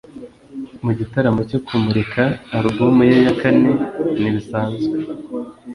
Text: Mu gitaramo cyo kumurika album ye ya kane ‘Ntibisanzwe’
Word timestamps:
Mu 0.83 0.91
gitaramo 0.99 1.41
cyo 1.49 1.59
kumurika 1.65 2.21
album 2.57 2.95
ye 3.09 3.17
ya 3.25 3.33
kane 3.41 3.71
‘Ntibisanzwe’ 4.19 4.87